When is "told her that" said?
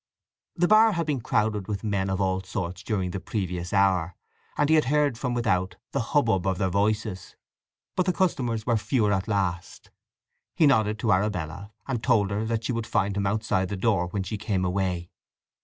12.01-12.63